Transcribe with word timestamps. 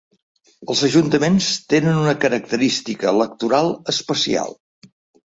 Els 0.73 0.79
ajuntaments 0.85 1.49
tenen 1.73 1.99
una 2.05 2.15
característica 2.23 3.13
electoral 3.13 3.71
especial. 3.95 4.57